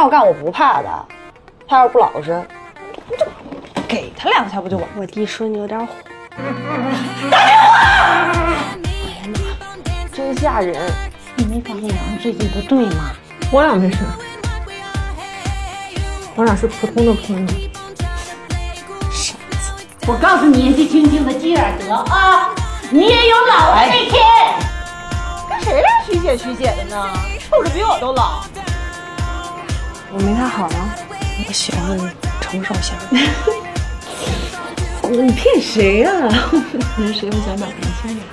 [0.00, 0.88] 要干我不怕的，
[1.68, 2.42] 他要是不老实，
[3.18, 4.88] 就给他两下不就完？
[4.96, 5.92] 我弟说你有点火，
[7.30, 8.32] 打电话！
[8.82, 9.38] 天哪
[10.10, 10.90] 真吓人。
[11.36, 13.10] 你没发现杨最近不对吗？
[13.52, 13.98] 我俩没事，
[16.34, 17.46] 我俩是普通的朋友。
[19.10, 22.54] 傻子我告诉你，年纪轻轻的积点德啊，
[22.88, 24.18] 你也有老的那天。
[25.46, 27.06] 跟谁俩虚姐虚姐的呢？
[27.38, 28.42] 瞅着比我都老。
[30.12, 30.92] 我没他好吗？
[31.46, 31.96] 我喜欢
[32.40, 33.16] 成熟型的。
[35.08, 36.10] 你骗谁呀、
[36.96, 37.30] 你是谁？
[37.30, 38.26] 会想找年轻点。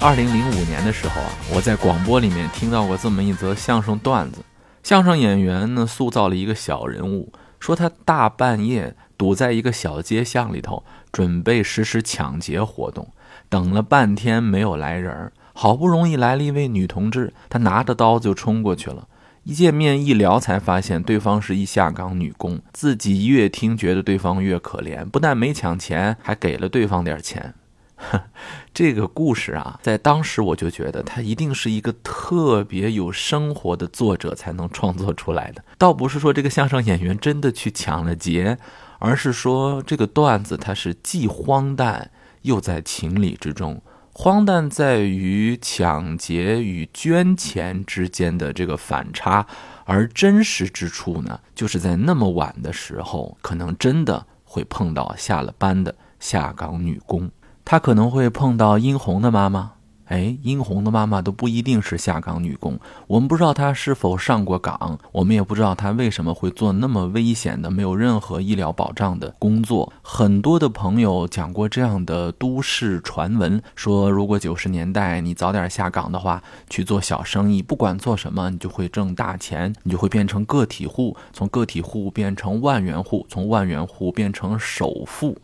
[0.00, 4.38] 二零零五年的时候啊，我在广播里面听到过这么一则相声段子。
[4.82, 10.82] 相声演员呢，塑造了一个小人物，说他大半夜堵在一个小街巷里头，
[11.12, 13.08] 准备实施抢劫活动，
[13.50, 19.08] 等了半天没有来人儿，好不容易来了一位女同志，她拿着刀就冲过去了。
[19.42, 27.54] 一见面一聊，才发现对方是一下岗女工，自己越听觉得对方越可怜，不但没抢钱，还给了对方点钱。
[28.72, 35.64] 这个故事啊，在当时我就觉得他一定是一个特别有生活的作者才能创作出来的。
[35.76, 38.56] 倒不是说这个相声演员真的去抢了劫，
[39.00, 43.82] 而是说这个段子它是既荒诞又在情理之中。
[44.20, 49.46] 荒诞在于抢劫与捐钱之间的这个反差，
[49.84, 57.30] 而真实之处呢，就是在那么晚的时候，可能真的会碰到下了班的下岗女工。
[57.64, 59.74] 她可能会碰到殷红的妈妈，
[60.08, 69.92] 哎，殷红的妈妈都不一定是下岗女工，我们不知道她是否上过岗，我们也不知道她为什么会做那么危险的、没有任何医疗保障的工作。
[70.02, 85.36] 很多的朋友讲过这样的都市传闻，说如果九十年代你早点下岗的话，去做小生意，不管做什么，你就会挣大钱，你就会变成个体户，从个体户变成万元户，从万元户变成首富。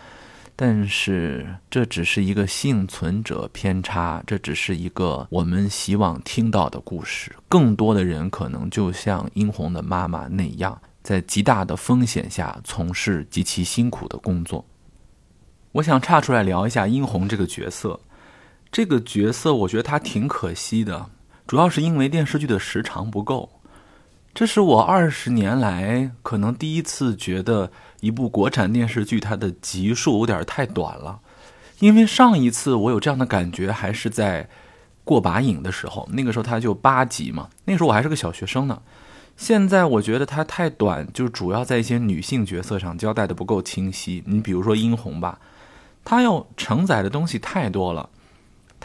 [0.57, 7.35] 但是这只是一个幸存者偏差，这只是一个我们希望听到的故事。
[7.49, 14.65] 更多的人可能就像殷红的妈妈那样，在极大的风险下从事极其辛苦的工作。
[15.73, 17.99] 我想岔出来聊一下殷红这个角色。
[18.71, 21.11] 这个角色我觉得他挺可惜的，
[21.49, 23.51] 主要是因为电视剧的时长不够。
[24.35, 31.21] 这是我二十年来可能第一次觉得一部国产电视剧它的集数有点太短了，
[31.79, 34.49] 因为上一次我有这样的感觉还是在
[35.05, 38.83] 过把瘾的时候，那个时候它就八集嘛，那时候我还是个小学生呢。
[39.37, 44.25] 现在我觉得它太短，就主要在一些女性角色上交代的不够清晰。
[44.27, 45.39] 你比如说殷红吧，
[46.05, 48.11] 她要承载的东西太多了。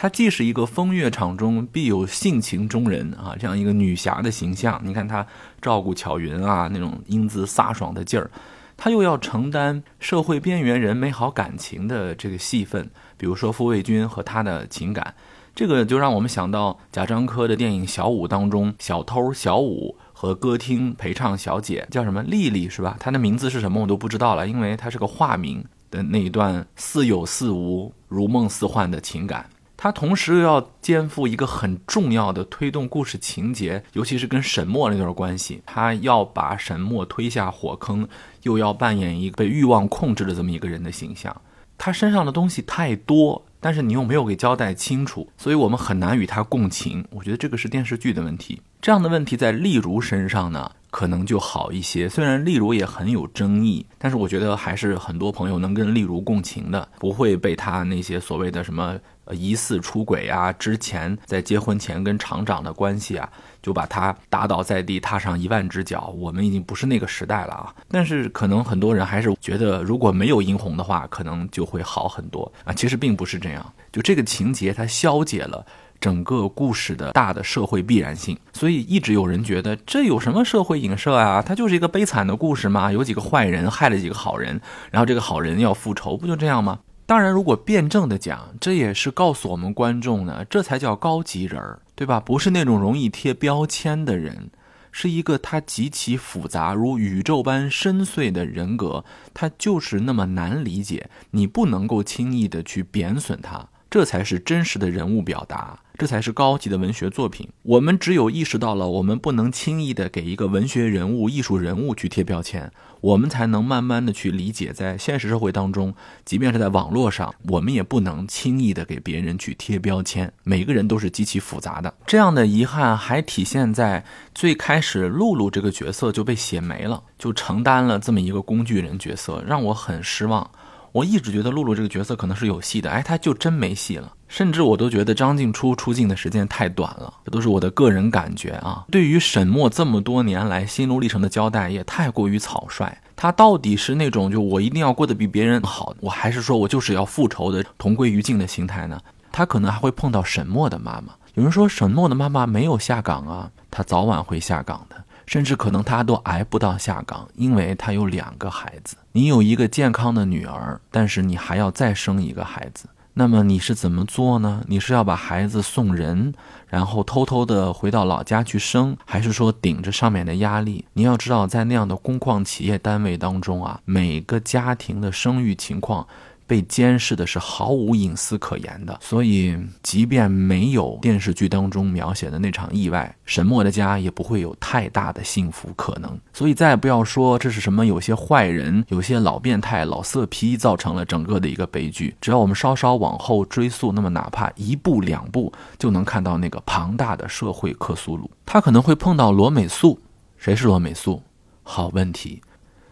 [0.01, 4.79] 她既是一个风月场中必有性情中人啊，这样一个女侠的形象。
[4.81, 5.27] 你看她
[5.61, 8.31] 照顾巧云啊，那种英姿飒爽的劲儿，
[8.77, 15.13] 她又要承担社会边缘人美好感情的这个戏份，比如说傅卫军和他的情感，
[15.53, 22.95] 这个就让我们想到贾樟柯的电影《小五》当中，小偷小五和歌厅陪唱小姐叫什么丽丽是吧？
[23.01, 25.61] 她的名字是什么我都不知道了，因为她是个化名
[25.91, 29.45] 的那一段似有似无、如梦似幻的情感。
[29.81, 38.05] 他同时又要肩负一个很重要的推动故事情节，尤其是跟沈墨那段关系，他要把沈墨推下火坑，
[38.43, 41.33] 又要扮演一个被欲望控制的这么一个人的形象。
[41.77, 47.05] 他身上的东西太多，但是你又没有给交代清楚，所以我们很难与他共情。
[47.11, 48.61] 我觉得这个是电视剧的问题。
[48.81, 52.09] 这样的问题在丽如身上呢，可能就好一些。
[52.09, 58.97] 虽然丽如也很有争议，但是我觉得还是很多朋友能跟丽如共情的，不会被他那些所谓的什么。
[59.31, 63.29] 疑似出轨啊，之前在结婚前跟厂长的关系啊，
[63.61, 66.13] 就把他打倒在地，踏上一万只脚。
[66.17, 67.73] 我们已经不是那个时代了啊！
[67.89, 72.73] 但是可能很多人还是觉得，如果没有殷红的话，可能就会好很多啊。
[72.73, 75.65] 其实并不是这样，就这个情节它消解了
[75.99, 81.41] 整个故事的大的社会必然性，所以一直有人觉得这有什么社会影射啊？
[81.41, 84.61] 它就是一个悲惨的故事嘛，有几个坏人害了几个好人，
[84.91, 86.79] 然后这个好人要复仇，不就这样吗？
[87.09, 92.19] 当然，如果辩证的讲，这也是告诉我们观众呢，这才叫高级人儿，对吧？
[92.19, 94.51] 不是那种容易贴标签的人，
[94.91, 99.03] 是一个他极其复杂如宇宙般深邃的人格，
[99.33, 107.49] 他就是那么难理解，你不能够轻易的去贬损他，这才是真实的人物表达，这才是高级的文学作品。
[107.63, 115.93] 我们只有意识到了，我们不能轻易的给一个文学人物、艺术人物去贴标签，我们才能慢慢的去理解，在现实社会当中，
[116.23, 120.31] 即便是在网络上，我们也不能轻易的给别人去贴标签。
[120.45, 121.93] 每个人都是极其复杂的。
[122.07, 130.49] 这样的遗憾还体现在最开始，露露这个角色就被写没了，就承担了这么一个工具人角色，让我很失望。
[130.91, 134.13] 我一直觉得露露这个角色可能是有戏的，哎，她就真没戏了。
[134.27, 138.85] 甚至我都觉得张静初出镜的时间太短了，这都是我的个人感觉啊。
[138.91, 142.95] 对于沈墨这么多年来心路历程的交代也太过于草率。
[143.15, 148.99] 他到底是那种就我一定要过得比别人好，我还是说我就是要复仇的同归于尽的心态呢？
[149.31, 151.13] 他可能还会碰到沈墨的妈妈。
[151.33, 154.95] 有人说沈墨的妈妈没有下岗啊，他早晚会下岗的。
[155.29, 158.97] 甚至可能他都挨不到下岗，因为他有两个孩子。
[159.11, 164.63] 你有一个健康的女儿，但是你还要再生一个孩子，那么你是怎么做呢？
[164.65, 166.33] 你是要把孩子送人，
[166.67, 170.83] 然后偷偷的回到老家去生，还是说顶着上面的压力？
[170.93, 176.07] 你要知道，在那样的工矿企业单位当中啊，每个家庭的生育情况。
[176.49, 186.19] 被监视的是毫无隐私可言的，所以即便没有电视剧当中描写的那场意外，沈默的家也不会有太大的幸福可能。
[186.33, 192.15] 所以再不要说这是什么有些坏人、有些老变态、老色批造成了整个的一个悲剧。
[192.19, 198.31] 只要我们稍稍往后追溯，那么哪怕一步两步，就能看到那个庞大的社会克苏鲁。
[198.43, 199.99] 他可能会碰到罗美素，
[200.35, 201.21] 谁是罗美素？
[201.61, 202.41] 好问题，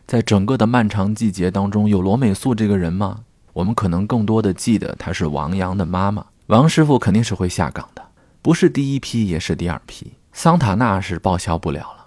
[0.05, 3.21] 在整个的漫长季节当中，有罗美素这个人吗？
[3.57, 8.03] 我们可能更多的记得她是王阳的妈妈，王师傅肯定是会下岗的，
[8.39, 10.13] 不是第一批也是第二批。
[10.31, 12.05] 桑塔纳是报销不了了，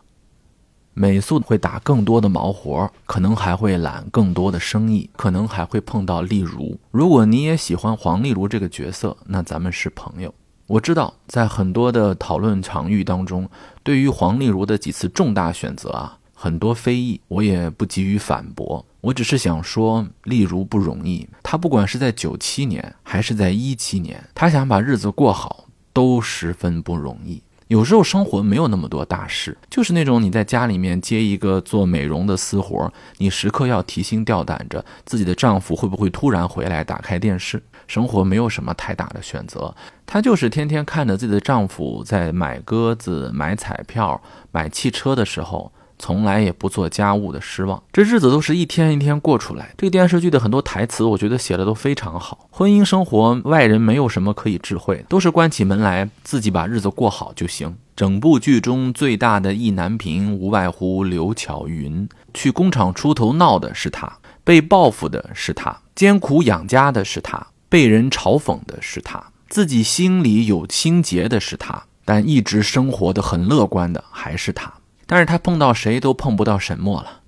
[0.95, 6.79] 美素会打更多的毛活，可能还会揽更多的生意，可能还会碰到丽如。
[6.93, 10.33] 如果你也喜欢黄丽如这个角色，那咱们是朋友。
[10.69, 13.51] 我知道在很多的讨论场域当中，
[13.83, 16.17] 对于黄丽如的几次重大选择啊。
[16.33, 18.87] 很多非议，我也不急于反驳。
[19.01, 21.27] 我只是想说，例如不容易。
[21.43, 27.43] 他不管是在九七年还是在一七年，他想把日子过好，都十分不容易。
[27.69, 37.63] 有时候生活没有那么多大事，就是那种你在家里面接一个做美容的私活，你时刻要提心吊胆着自己的丈夫会不会突然回来打开电视。
[37.87, 39.75] 生活没有什么太大的选择，
[40.05, 44.21] 她就是天天看着自己的丈夫在买鸽子、买彩票、
[44.51, 45.73] 买汽车的时候。
[46.01, 49.75] 从来也不做家务的失望，这日子都是一天一天过出来。
[49.77, 52.49] 这个电视剧的很多台词，我觉得写的都非常好。
[52.51, 57.77] 婚姻生活，外人没有什么可以智慧，都是关起门来自己把日子过好就行。
[57.95, 62.09] 整部剧中最大的意难平，无外乎刘巧云。
[62.33, 64.11] 去工厂出头闹的是他，
[64.43, 74.73] 被报复的是他，艰苦养家的是他，被人嘲讽的是他，自己心里有心结的是他，但一直生活的很乐观的还是他。
[75.11, 77.23] 但是他碰到谁都碰不到沈墨了。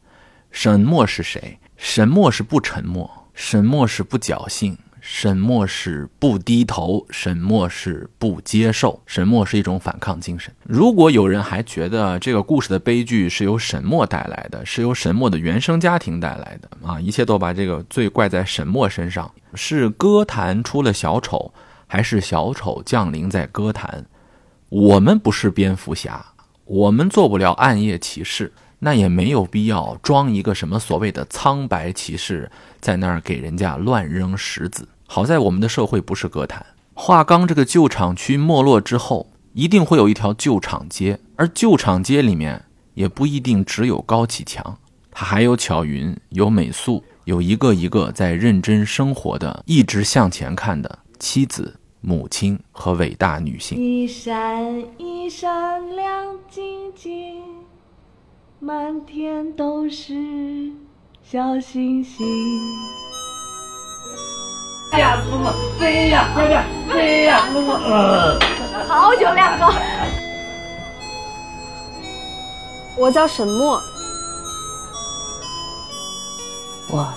[0.53, 1.59] 沈墨是谁？
[1.77, 10.55] 沈墨是不沉默，沈墨是不侥幸，沈墨是不低头，沈墨是不接受，沈墨是一种反抗精神。
[10.63, 21.53] 如果有人还觉得这个故事的悲剧是由沈墨带来的，是由沈墨的原生家庭带来的啊，一切都把这个罪怪在沈墨身上，是歌坛出了小丑，
[21.89, 24.07] 还是小丑降临在歌坛？
[24.69, 26.25] 我们不是蝙蝠侠。
[26.73, 34.89] 我们做不了暗夜骑士，那也没有必要装一个什么所谓的苍白骑士，在那儿给人家乱扔石子。
[35.07, 36.65] 好在我们的社会不是歌坛，
[36.95, 44.79] 华钢这个旧厂区没落之后，一定会有一条旧厂街，而旧厂街里面也不一定只有高启强，
[45.11, 51.77] 他还有巧云，有美素，有一个一个在认真生活的、一直向前看的妻子。
[52.05, 53.79] 母亲和伟大女性。
[53.79, 57.41] 一闪一闪亮晶晶，
[58.59, 60.73] 满天都是
[61.23, 62.27] 小星星。
[64.91, 67.73] 飞呀，木木，飞呀，快点，飞呀，木木。
[68.89, 69.73] 好久亮哥。
[72.99, 73.81] 我叫沈墨。
[76.91, 77.15] 我，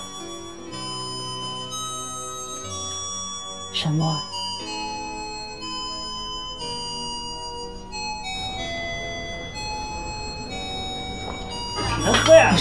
[3.72, 4.16] 沈墨。
[12.12, 12.54] 喝呀！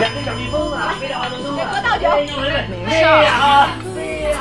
[0.00, 1.68] 两个小蜜蜂啊，飞呀，飞呀！
[1.72, 2.08] 喝倒酒，
[2.84, 3.68] 没事啊，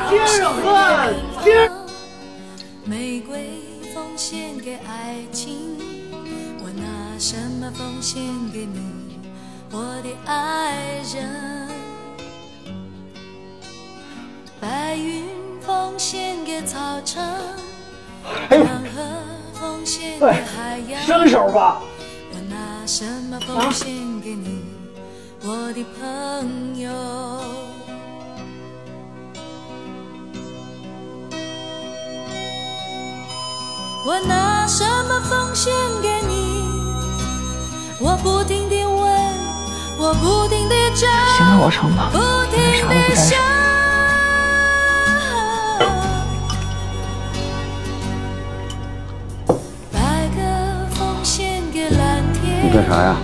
[0.10, 1.70] 接着喝，接。
[2.86, 3.50] 玫瑰
[3.94, 5.78] 奉献给爱情，
[6.64, 6.86] 我拿
[7.20, 9.20] 什么奉献给你，
[9.72, 10.74] 我的爱
[11.14, 11.68] 人？
[14.60, 15.26] 白云
[15.62, 17.24] 奉献给草场，
[18.50, 19.02] 黄河
[19.54, 21.02] 奉献给海洋？
[21.02, 21.82] 伸手吧。
[23.38, 24.66] 我拿什么奉献给你，
[25.44, 26.90] 我的朋友？
[34.06, 36.64] 我拿什么奉献给你？
[38.00, 39.06] 我不停地问，
[40.00, 41.78] 我不停地找，不停啥
[42.12, 43.38] 都不地想再说。。
[49.92, 49.96] 白
[50.36, 50.40] 鸽
[50.96, 52.66] 奉献给蓝天。
[52.66, 53.16] 你干啥呀？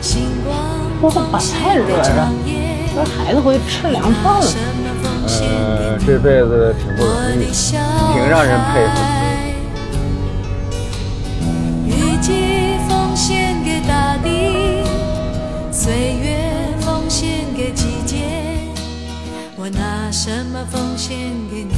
[0.00, 0.56] 星光
[1.02, 2.32] 我可把太热了，
[2.94, 4.46] 这孩子回去吃凉饭了。
[5.26, 7.44] 呃，这辈子挺不容易，
[8.12, 8.92] 挺让人佩服。
[11.86, 14.82] 雨季奉献给大地，
[15.70, 15.92] 岁
[16.22, 18.16] 月奉献给季节。
[19.56, 21.16] 我拿什么奉献
[21.50, 21.74] 给你，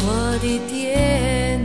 [0.00, 1.58] 我的爹